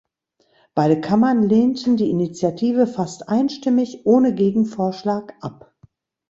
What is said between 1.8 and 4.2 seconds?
die Initiative fast einstimmig